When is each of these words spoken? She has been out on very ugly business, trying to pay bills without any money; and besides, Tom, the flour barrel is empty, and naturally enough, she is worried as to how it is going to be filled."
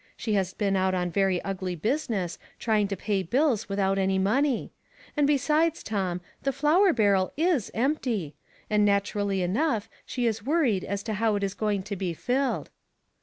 She 0.17 0.33
has 0.33 0.51
been 0.55 0.75
out 0.75 0.95
on 0.95 1.11
very 1.11 1.39
ugly 1.43 1.75
business, 1.75 2.39
trying 2.57 2.87
to 2.87 2.97
pay 2.97 3.21
bills 3.21 3.69
without 3.69 3.99
any 3.99 4.17
money; 4.17 4.71
and 5.15 5.27
besides, 5.27 5.83
Tom, 5.83 6.21
the 6.41 6.51
flour 6.51 6.91
barrel 6.91 7.31
is 7.37 7.69
empty, 7.75 8.33
and 8.67 8.83
naturally 8.83 9.43
enough, 9.43 9.91
she 10.03 10.25
is 10.25 10.43
worried 10.43 10.83
as 10.83 11.03
to 11.03 11.13
how 11.13 11.35
it 11.35 11.43
is 11.43 11.53
going 11.53 11.83
to 11.83 11.95
be 11.95 12.15
filled." 12.15 12.71